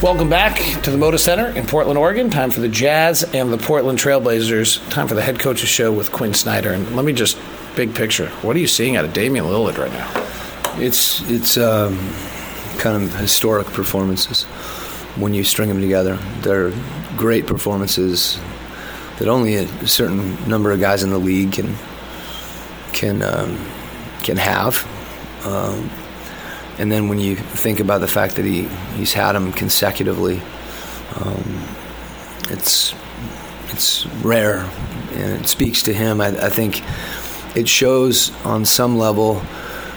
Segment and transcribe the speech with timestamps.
[0.00, 2.30] Welcome back to the Moda Center in Portland, Oregon.
[2.30, 4.88] Time for the Jazz and the Portland Trailblazers.
[4.90, 6.72] Time for the head coach's show with Quin Snyder.
[6.72, 7.36] And let me just
[7.74, 8.28] big picture.
[8.42, 10.08] What are you seeing out of Damian Lillard right now?
[10.80, 11.98] It's it's um,
[12.78, 14.44] kind of historic performances
[15.16, 16.14] when you string them together.
[16.42, 16.72] They're
[17.16, 18.38] great performances
[19.18, 21.74] that only a certain number of guys in the league can
[22.92, 23.58] can um,
[24.22, 24.86] can have.
[25.44, 25.90] Um,
[26.78, 28.62] and then when you think about the fact that he,
[28.96, 30.40] he's had them consecutively,
[31.16, 31.64] um,
[32.50, 32.94] it's
[33.70, 34.60] it's rare
[35.12, 36.20] and it speaks to him.
[36.20, 36.82] I, I think
[37.56, 39.40] it shows on some level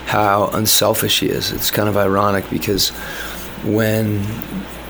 [0.05, 1.51] how unselfish he is.
[1.51, 2.89] It's kind of ironic because
[3.63, 4.19] when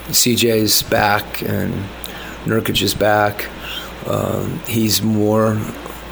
[0.10, 1.74] CJ's back and
[2.46, 3.48] Nurkic is back,
[4.08, 5.60] um, he's more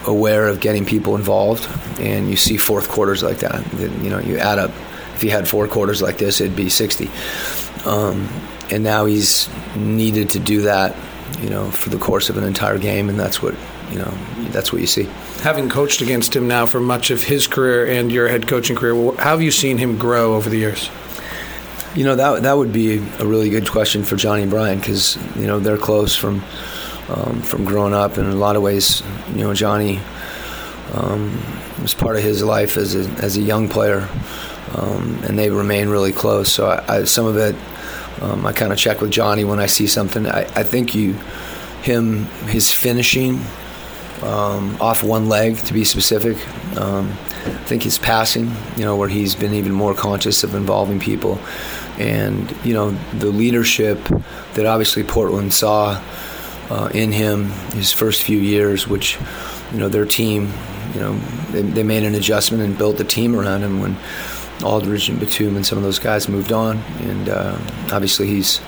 [0.05, 1.67] aware of getting people involved,
[1.99, 3.63] and you see fourth quarters like that,
[4.03, 4.71] You know, you add up.
[5.19, 7.09] If he had four quarters like this, it'd be 60.
[7.85, 8.29] Um,
[8.71, 10.95] and now he's needed to do that,
[11.41, 13.53] you know, for the course of an entire game, and that's what
[13.91, 14.13] you know.
[14.51, 15.09] That's what you see.
[15.41, 18.95] Having coached against him now for much of his career and your head coaching career,
[19.17, 20.89] how have you seen him grow over the years?
[21.95, 25.47] You know that that would be a really good question for Johnnie Bryant because you
[25.47, 26.45] know they're close from
[27.09, 29.03] um, from growing up, and in a lot of ways,
[29.35, 29.99] you know Johnnie
[30.93, 31.43] um,
[31.81, 34.07] was part of his life as a as a young player,
[34.75, 36.51] um, and they remain really close.
[36.51, 37.55] So I, I, some of it,
[38.21, 40.27] um, I kind of check with Johnnie when I see something.
[40.27, 41.13] I, I think you,
[41.81, 43.39] him, his finishing
[44.21, 46.37] um, off one leg to be specific.
[46.77, 50.99] Um, I think his passing, you know, where he's been even more conscious of involving
[50.99, 51.39] people,
[51.97, 53.97] and you know the leadership
[54.55, 56.01] that obviously Portland saw
[56.69, 59.17] uh, in him his first few years, which
[59.71, 60.51] you know their team,
[60.93, 61.17] you know,
[61.51, 63.95] they, they made an adjustment and built the team around him when
[64.63, 67.57] Aldridge and Batum and some of those guys moved on, and uh,
[67.91, 68.59] obviously he's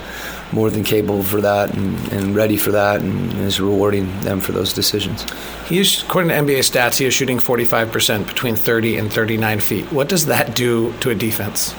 [0.52, 4.52] more than capable for that and, and ready for that and is rewarding them for
[4.52, 5.26] those decisions.
[5.68, 9.86] He's, according to NBA stats, he is shooting 45% between 30 and 39 feet.
[9.92, 11.74] What does that do to a defense?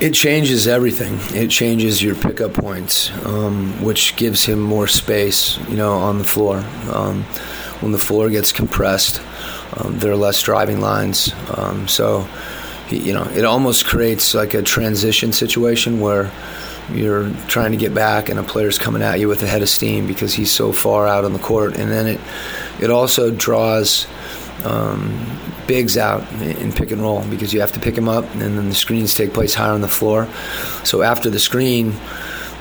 [0.00, 1.18] It changes everything.
[1.36, 6.24] It changes your pickup points, um, which gives him more space, you know, on the
[6.24, 6.64] floor.
[6.92, 7.24] Um,
[7.80, 9.20] when the floor gets compressed,
[9.76, 11.32] um, there are less driving lines.
[11.56, 12.26] Um, so,
[12.90, 16.30] you know, it almost creates like a transition situation where
[16.92, 19.68] you're trying to get back and a player's coming at you with a head of
[19.68, 21.76] steam because he's so far out on the court.
[21.76, 22.20] And then it,
[22.80, 24.06] it also draws
[24.64, 25.26] um,
[25.66, 28.68] bigs out in pick and roll because you have to pick him up and then
[28.68, 30.26] the screens take place higher on the floor.
[30.84, 31.94] So after the screen,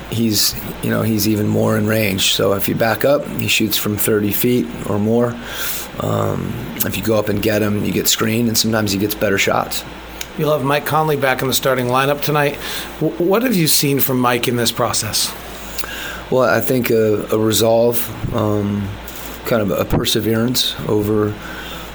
[0.09, 2.33] he's you know he's even more in range.
[2.33, 5.35] So if you back up, he shoots from 30 feet or more.
[5.99, 6.53] Um,
[6.85, 9.37] if you go up and get him, you get screened, and sometimes he gets better
[9.37, 9.83] shots.
[10.37, 12.59] You'll have Mike Conley back in the starting lineup tonight.
[12.99, 15.33] W- what have you seen from Mike in this process?
[16.29, 18.87] Well, I think a, a resolve, um,
[19.45, 21.33] kind of a perseverance over,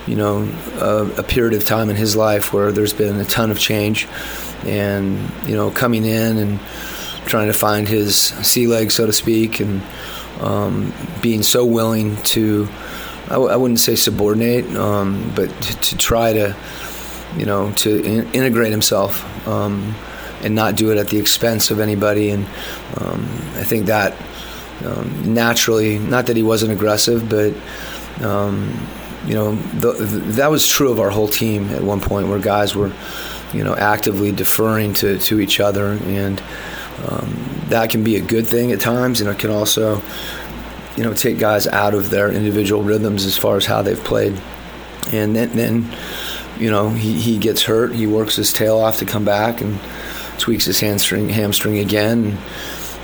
[0.09, 0.49] you know,
[0.81, 4.09] a, a, period of time in his life where there's been a ton of change,
[4.65, 6.59] and you know, coming in and
[7.33, 9.83] trying to find his sea leg, so to speak, and
[10.41, 12.69] um, being so willing to,
[13.27, 16.55] I w- I wouldn't say subordinate, um, but to, to try to
[17.37, 19.95] you know, to in- integrate himself um,
[20.43, 22.31] and not do it at the expense of anybody.
[22.31, 22.45] And
[22.99, 23.23] um,
[23.57, 24.13] I think that
[24.85, 27.55] um, naturally, not that he wasn't aggressive, but
[28.23, 28.87] um,
[29.27, 29.55] you know,
[30.37, 32.93] that was true of our whole team at one point, where guys were,
[33.55, 36.43] you know, actively deferring to, to each other, and
[37.09, 40.03] um, that can be a good thing at times, and it can also,
[40.97, 44.41] you know, take guys out of their individual rhythms as far as how they've played,
[45.13, 45.51] and then.
[45.57, 45.95] then
[46.59, 47.93] you know, he, he gets hurt.
[47.93, 49.81] He works his tail off to come back and
[50.39, 52.25] tweaks his hamstring hamstring again.
[52.27, 52.39] And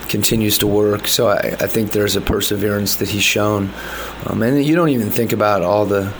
[0.09, 1.07] continues to work.
[1.07, 3.71] So I, I think there's a perseverance that he's shown,
[4.25, 6.11] um, and you don't even think about all the.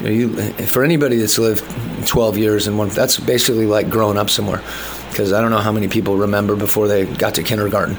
[0.00, 0.28] You know, you,
[0.66, 1.64] for anybody that's lived
[2.06, 2.88] 12 years and one.
[2.88, 4.62] That's basically like growing up somewhere,
[5.10, 7.96] because I don't know how many people remember before they got to kindergarten,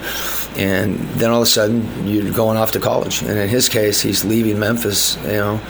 [0.57, 3.21] and then all of a sudden you're going off to college.
[3.21, 5.61] And in his case, he's leaving Memphis, you know,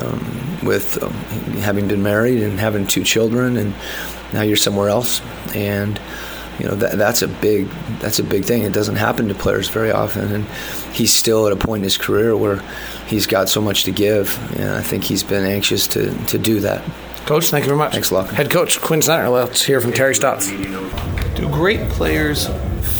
[0.00, 1.12] um, with um,
[1.60, 3.74] having been married and having two children, and
[4.32, 5.20] now you're somewhere else,
[5.54, 6.00] and
[6.58, 7.68] you know that, that's a big
[8.00, 8.62] that's a big thing.
[8.62, 10.44] It doesn't happen to players very often, and
[10.92, 12.62] he's still at a point in his career where
[13.06, 16.60] he's got so much to give, and I think he's been anxious to to do
[16.60, 16.82] that.
[17.26, 17.92] Coach, thank you very much.
[17.92, 18.28] Thanks a lot.
[18.28, 19.28] Head coach Quin Snyder.
[19.28, 20.48] Let's hear from Terry Stotts.
[20.48, 22.48] Do great players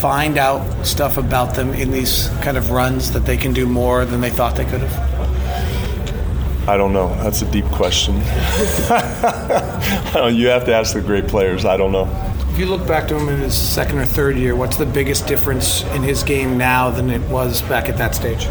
[0.00, 4.04] find out stuff about them in these kind of runs that they can do more
[4.04, 6.68] than they thought they could have?
[6.68, 7.14] I don't know.
[7.22, 8.16] That's a deep question.
[10.34, 11.64] you have to ask the great players.
[11.64, 12.08] I don't know.
[12.50, 15.28] If you look back to him in his second or third year, what's the biggest
[15.28, 18.46] difference in his game now than it was back at that stage?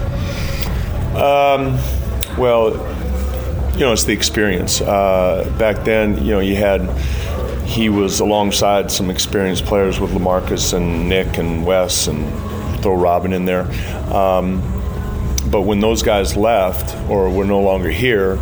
[1.16, 1.78] Um,
[2.38, 2.72] well,
[3.76, 4.80] you know, it's the experience.
[4.80, 6.90] Uh, back then, you know, you had
[7.66, 12.26] he was alongside some experienced players with Lamarcus and Nick and Wes and
[12.82, 13.64] throw Robin in there.
[14.14, 14.62] Um,
[15.52, 18.40] but when those guys left or were no longer here,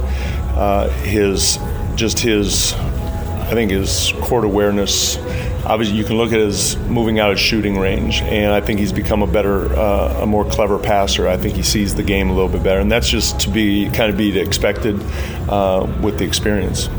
[0.55, 1.57] uh, his
[1.95, 5.17] just his I think his court awareness.
[5.65, 8.91] Obviously, you can look at his moving out of shooting range, and I think he's
[8.91, 11.27] become a better, uh, a more clever passer.
[11.27, 13.89] I think he sees the game a little bit better, and that's just to be
[13.91, 15.01] kind of be expected
[15.49, 16.89] uh, with the experience.